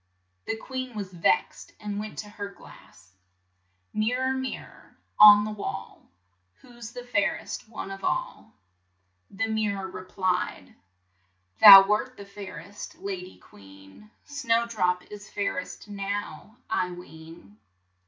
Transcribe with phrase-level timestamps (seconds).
[0.45, 3.15] The queen was vexed and went to her glass:"
[3.93, 6.09] Mir ror, mir ror on the wall,
[6.55, 8.51] Who's the fair est one of all?"
[9.29, 10.73] The mir ror re plied:
[11.59, 16.89] "Thou wert the fair est la dy queen; Snow drop is fair est now, I
[16.89, 17.59] ween."